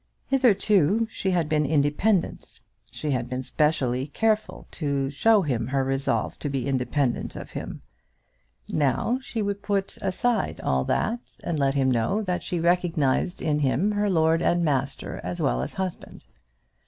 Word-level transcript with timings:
Hitherto 0.25 1.05
she 1.11 1.29
had 1.29 1.47
been 1.47 1.63
independent; 1.63 2.59
she 2.89 3.11
had 3.11 3.45
specially 3.45 4.05
been 4.05 4.11
careful 4.13 4.67
to 4.71 5.11
show 5.11 5.43
to 5.43 5.47
him 5.47 5.67
her 5.67 5.83
resolve 5.83 6.39
to 6.39 6.49
be 6.49 6.65
independent 6.67 7.35
of 7.35 7.51
him. 7.51 7.83
Now 8.67 9.19
she 9.21 9.43
would 9.43 9.61
put 9.61 9.99
aside 10.01 10.59
all 10.61 10.85
that, 10.85 11.19
and 11.43 11.59
let 11.59 11.75
him 11.75 11.91
know 11.91 12.23
that 12.23 12.41
she 12.41 12.59
recognised 12.59 13.43
in 13.43 13.59
him 13.59 13.91
her 13.91 14.09
lord 14.09 14.41
and 14.41 14.65
master 14.65 15.21
as 15.23 15.39
well 15.39 15.61
as 15.61 15.75
husband. 15.75 16.25